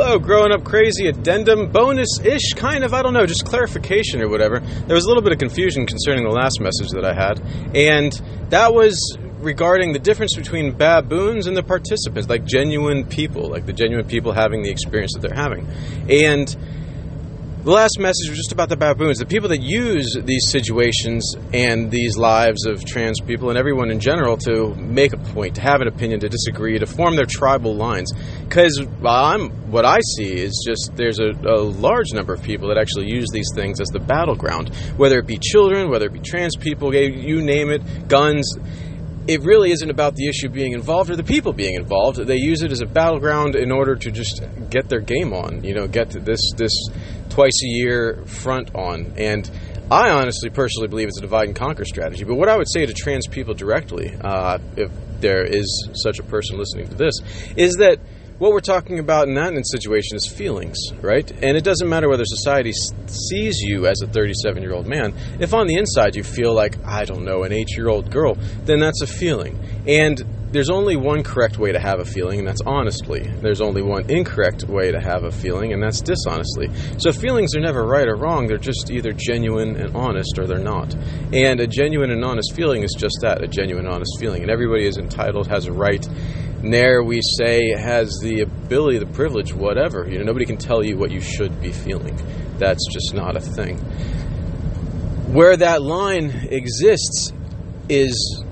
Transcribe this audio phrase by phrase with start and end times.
[0.00, 4.28] Hello, growing up crazy addendum, bonus ish, kind of, I don't know, just clarification or
[4.28, 4.60] whatever.
[4.60, 7.40] There was a little bit of confusion concerning the last message that I had,
[7.74, 8.12] and
[8.50, 13.72] that was regarding the difference between baboons and the participants, like genuine people, like the
[13.72, 15.66] genuine people having the experience that they're having.
[16.08, 16.46] And
[17.68, 21.90] the last message was just about the baboons, the people that use these situations and
[21.90, 25.82] these lives of trans people and everyone in general to make a point, to have
[25.82, 28.10] an opinion, to disagree, to form their tribal lines.
[28.42, 32.78] Because I'm what I see is just there's a, a large number of people that
[32.78, 36.56] actually use these things as the battleground, whether it be children, whether it be trans
[36.56, 38.50] people, you name it, guns
[39.28, 42.16] it really isn't about the issue being involved or the people being involved.
[42.16, 45.74] They use it as a battleground in order to just get their game on, you
[45.74, 46.72] know, get this this
[47.28, 49.12] twice a year front on.
[49.18, 49.48] And
[49.90, 52.24] I honestly, personally believe it's a divide and conquer strategy.
[52.24, 56.22] But what I would say to trans people directly, uh, if there is such a
[56.22, 57.20] person listening to this,
[57.54, 57.98] is that
[58.38, 61.28] what we're talking about in that situation is feelings, right?
[61.42, 65.14] And it doesn't matter whether society sees you as a 37 year old man.
[65.40, 68.36] If on the inside you feel like, I don't know, an 8 year old girl,
[68.64, 69.58] then that's a feeling.
[69.86, 73.20] And there's only one correct way to have a feeling, and that's honestly.
[73.20, 76.70] There's only one incorrect way to have a feeling, and that's dishonestly.
[76.98, 80.58] So feelings are never right or wrong, they're just either genuine and honest or they're
[80.58, 80.94] not.
[81.34, 84.40] And a genuine and honest feeling is just that a genuine, honest feeling.
[84.40, 86.06] And everybody is entitled, has a right
[86.62, 90.08] Nair, we say, has the ability, the privilege, whatever.
[90.08, 92.20] You know, nobody can tell you what you should be feeling.
[92.58, 93.78] That's just not a thing.
[95.32, 97.32] Where that line exists
[97.88, 98.44] is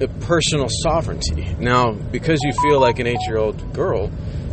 [0.00, 1.56] a personal sovereignty.
[1.58, 4.10] Now, because you feel like an eight year old girl,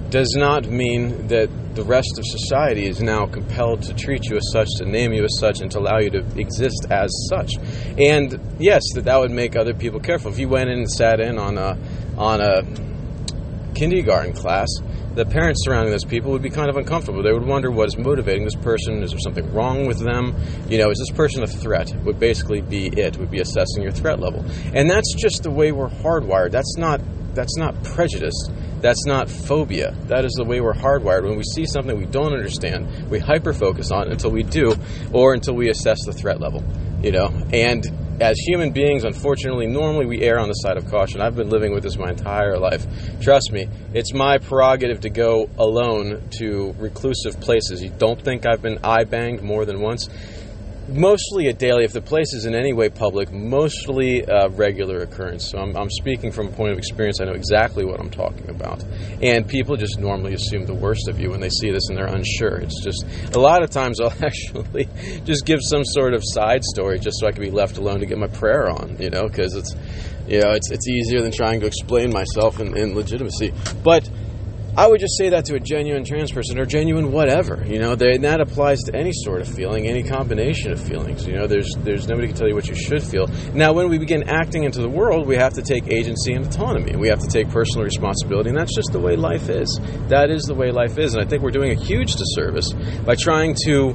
[0.10, 4.50] does not mean that the rest of society is now compelled to treat you as
[4.52, 7.52] such, to name you as such, and to allow you to exist as such.
[7.98, 10.32] And yes, that that would make other people careful.
[10.32, 11.78] If you went in and sat in on a
[12.18, 12.64] on a
[13.76, 14.68] kindergarten class,
[15.16, 17.24] the parents surrounding those people would be kind of uncomfortable.
[17.24, 19.04] They would wonder what is motivating this person.
[19.04, 20.36] Is there something wrong with them?
[20.68, 21.94] You know, is this person a threat?
[22.04, 23.18] Would basically be it.
[23.18, 24.46] Would be assessing your threat level.
[24.74, 26.52] And that's just the way we're hardwired.
[26.52, 27.02] That's not
[27.34, 28.50] that's not prejudice.
[28.80, 29.92] That's not phobia.
[30.08, 31.24] That is the way we're hardwired.
[31.24, 34.74] When we see something we don't understand, we hyper focus on it until we do,
[35.12, 36.64] or until we assess the threat level.
[37.02, 37.86] You know, and
[38.20, 41.22] as human beings, unfortunately, normally we err on the side of caution.
[41.22, 42.86] I've been living with this my entire life.
[43.22, 47.84] Trust me, it's my prerogative to go alone to reclusive places.
[47.84, 50.08] You don't think I've been eye banged more than once?
[50.88, 55.50] Mostly a daily, if the place is in any way public, mostly a regular occurrence.
[55.50, 57.20] So I'm, I'm, speaking from a point of experience.
[57.22, 58.84] I know exactly what I'm talking about.
[59.22, 62.14] And people just normally assume the worst of you when they see this and they're
[62.14, 62.58] unsure.
[62.58, 64.88] It's just, a lot of times I'll actually
[65.24, 68.06] just give some sort of side story just so I can be left alone to
[68.06, 69.74] get my prayer on, you know, because it's,
[70.28, 73.54] you know, it's, it's easier than trying to explain myself in, in legitimacy.
[73.84, 74.10] But,
[74.78, 77.64] I would just say that to a genuine trans person or genuine whatever.
[77.66, 81.26] You know, they, that applies to any sort of feeling, any combination of feelings.
[81.26, 83.28] You know, there's there's nobody can tell you what you should feel.
[83.54, 86.98] Now, when we begin acting into the world, we have to take agency and autonomy.
[86.98, 89.80] We have to take personal responsibility, and that's just the way life is.
[90.10, 92.74] That is the way life is, and I think we're doing a huge disservice
[93.06, 93.94] by trying to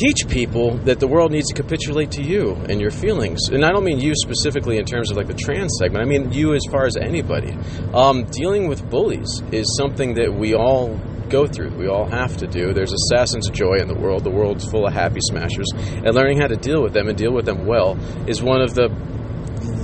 [0.00, 3.48] teach people that the world needs to capitulate to you and your feelings.
[3.48, 6.04] And I don't mean you specifically in terms of like the trans segment.
[6.04, 7.56] I mean you as far as anybody.
[7.92, 10.98] Um, dealing with bullies is something that we all
[11.28, 11.70] go through.
[11.76, 12.72] We all have to do.
[12.72, 14.24] There's assassins of joy in the world.
[14.24, 15.66] The world's full of happy smashers.
[15.74, 18.74] And learning how to deal with them and deal with them well is one of
[18.74, 18.88] the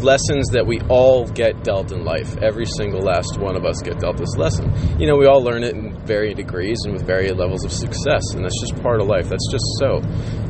[0.05, 2.37] lessons that we all get dealt in life.
[2.39, 4.71] Every single last one of us get dealt this lesson.
[5.01, 8.23] You know, we all learn it in varying degrees and with varying levels of success,
[8.35, 9.29] and that's just part of life.
[9.29, 10.01] That's just so.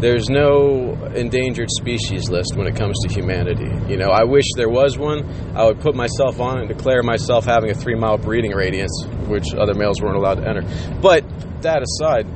[0.00, 3.70] There's no endangered species list when it comes to humanity.
[3.91, 5.25] You know, I wish there was one.
[5.56, 8.91] I would put myself on and declare myself having a three mile breeding radius,
[9.28, 10.62] which other males weren't allowed to enter.
[11.00, 11.25] But
[11.62, 12.26] that aside,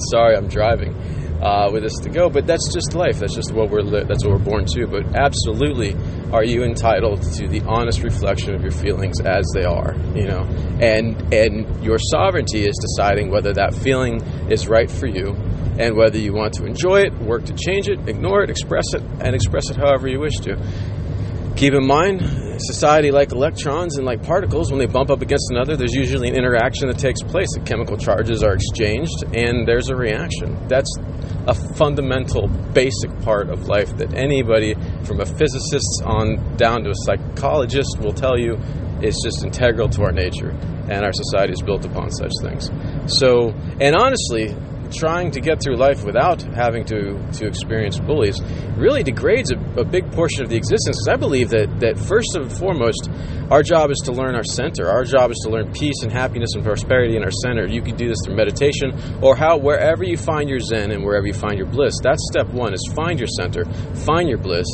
[0.10, 0.94] sorry, I'm driving
[1.40, 2.28] uh, with us to go.
[2.28, 3.18] But that's just life.
[3.20, 4.86] That's just what we're li- that's what we're born to.
[4.86, 5.94] But absolutely,
[6.32, 9.94] are you entitled to the honest reflection of your feelings as they are?
[10.14, 10.42] You know,
[10.80, 14.20] and and your sovereignty is deciding whether that feeling
[14.50, 15.36] is right for you.
[15.78, 19.02] And whether you want to enjoy it, work to change it, ignore it, express it,
[19.20, 20.56] and express it however you wish to.
[21.54, 22.20] Keep in mind,
[22.60, 26.36] society like electrons and like particles, when they bump up against another, there's usually an
[26.36, 27.48] interaction that takes place.
[27.54, 30.68] The chemical charges are exchanged and there's a reaction.
[30.68, 30.92] That's
[31.46, 34.74] a fundamental, basic part of life that anybody,
[35.04, 38.58] from a physicist on down to a psychologist, will tell you
[39.02, 40.50] is just integral to our nature.
[40.90, 42.70] And our society is built upon such things.
[43.06, 43.50] So,
[43.80, 44.54] and honestly,
[44.90, 48.40] trying to get through life without having to, to experience bullies
[48.76, 50.96] really degrades a, a big portion of the existence.
[50.98, 53.08] Because I believe that, that first and foremost,
[53.50, 54.88] our job is to learn our center.
[54.88, 57.66] Our job is to learn peace and happiness and prosperity in our center.
[57.66, 58.92] You can do this through meditation
[59.22, 61.94] or how wherever you find your zen and wherever you find your bliss.
[62.02, 63.64] That's step one is find your center,
[64.04, 64.66] find your bliss,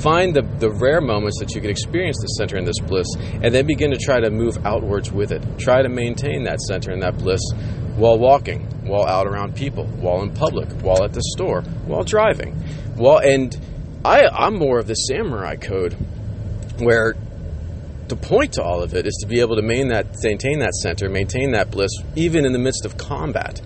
[0.00, 3.54] find the, the rare moments that you can experience the center and this bliss, and
[3.54, 5.42] then begin to try to move outwards with it.
[5.58, 7.40] Try to maintain that center and that bliss
[7.96, 12.54] while walking, while out around people, while in public, while at the store, while driving.
[12.96, 13.54] While and
[14.04, 15.96] I, I'm more of the samurai code
[16.78, 17.14] where
[18.08, 20.74] the point to all of it is to be able to maintain that, maintain that
[20.74, 23.60] center, maintain that bliss, even in the midst of combat.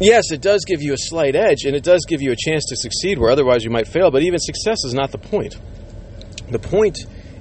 [0.00, 2.66] Yes, it does give you a slight edge, and it does give you a chance
[2.66, 5.56] to succeed where otherwise you might fail, but even success is not the point.
[6.50, 6.98] The point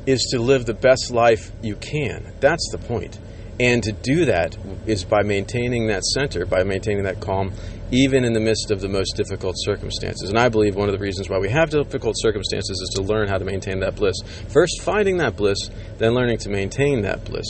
[0.08, 2.34] is to live the best life you can.
[2.40, 3.20] That's the point.
[3.60, 4.56] And to do that
[4.86, 7.52] is by maintaining that center, by maintaining that calm,
[7.92, 10.30] even in the midst of the most difficult circumstances.
[10.30, 13.28] And I believe one of the reasons why we have difficult circumstances is to learn
[13.28, 14.16] how to maintain that bliss.
[14.50, 17.48] First, finding that bliss, then learning to maintain that bliss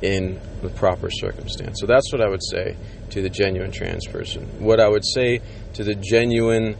[0.00, 1.80] in the proper circumstance.
[1.80, 2.76] So that's what I would say
[3.10, 4.44] to the genuine trans person.
[4.62, 5.40] What I would say
[5.74, 6.76] to the genuine,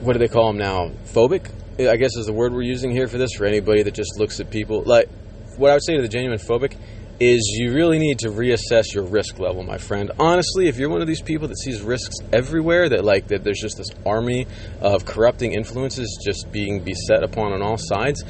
[0.00, 0.92] what do they call them now?
[1.06, 1.50] Phobic?
[1.78, 4.40] I guess is the word we're using here for this, for anybody that just looks
[4.40, 4.82] at people.
[4.82, 5.08] Like,
[5.56, 6.76] what I would say to the genuine phobic
[7.20, 10.10] is you really need to reassess your risk level, my friend.
[10.18, 13.60] Honestly, if you're one of these people that sees risks everywhere, that like that there's
[13.60, 14.46] just this army
[14.80, 18.24] of corrupting influences just being beset upon on all sides,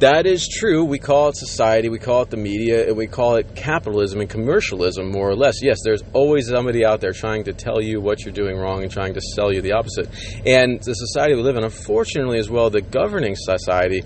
[0.00, 0.82] that is true.
[0.82, 4.30] We call it society, we call it the media, and we call it capitalism and
[4.30, 5.62] commercialism, more or less.
[5.62, 8.90] Yes, there's always somebody out there trying to tell you what you're doing wrong and
[8.90, 10.08] trying to sell you the opposite.
[10.46, 14.02] And the society we live in, unfortunately, as well, the governing society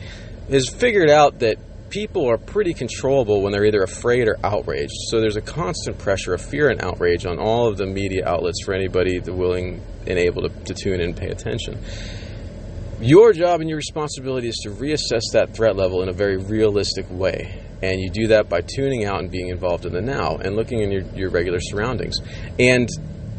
[0.50, 1.58] has figured out that
[1.94, 4.92] people are pretty controllable when they're either afraid or outraged.
[5.10, 8.64] So there's a constant pressure of fear and outrage on all of the media outlets
[8.64, 11.78] for anybody willing and able to, to tune in and pay attention.
[13.00, 17.06] Your job and your responsibility is to reassess that threat level in a very realistic
[17.10, 17.62] way.
[17.80, 20.80] And you do that by tuning out and being involved in the now and looking
[20.80, 22.16] in your, your regular surroundings.
[22.58, 22.88] And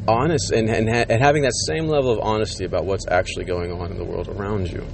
[0.08, 3.74] honest and, and, ha- and having that same level of honesty about what's actually going
[3.74, 4.88] on in the world around you.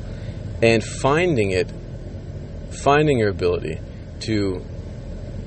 [0.63, 1.69] And finding it
[2.71, 3.79] finding your ability
[4.21, 4.63] to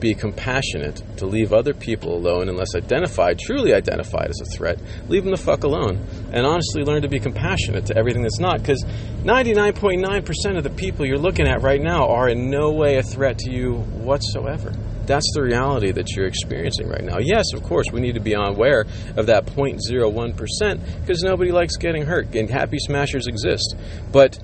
[0.05, 4.79] be compassionate, to leave other people alone unless identified, truly identified as a threat,
[5.09, 5.99] leave them the fuck alone.
[6.31, 8.59] And honestly learn to be compassionate to everything that's not.
[8.59, 8.85] Because
[9.23, 13.39] 99.9% of the people you're looking at right now are in no way a threat
[13.39, 14.75] to you whatsoever.
[15.07, 17.19] That's the reality that you're experiencing right now.
[17.19, 18.87] Yes, of course, we need to be aware
[19.17, 23.77] of that 0.01% because nobody likes getting hurt, and happy smashers exist.
[24.13, 24.39] But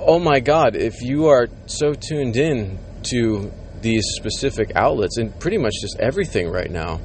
[0.00, 5.58] oh my God, if you are so tuned in to these specific outlets and pretty
[5.58, 7.00] much just everything right now,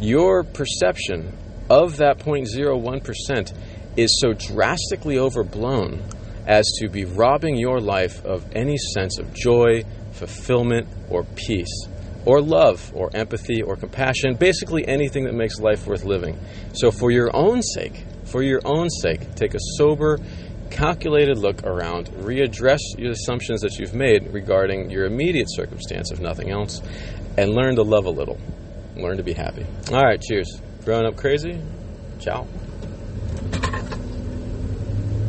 [0.00, 1.36] your perception
[1.70, 3.52] of that 0.01%
[3.96, 6.02] is so drastically overblown
[6.46, 11.86] as to be robbing your life of any sense of joy, fulfillment, or peace,
[12.24, 16.38] or love, or empathy, or compassion, basically anything that makes life worth living.
[16.72, 20.18] So, for your own sake, for your own sake, take a sober,
[20.70, 26.50] calculated look around, readdress your assumptions that you've made regarding your immediate circumstance, if nothing
[26.50, 26.80] else,
[27.36, 28.38] and learn to love a little.
[28.96, 29.64] Learn to be happy.
[29.92, 30.60] All right, cheers.
[30.84, 31.60] Growing up crazy?
[32.18, 32.46] Ciao.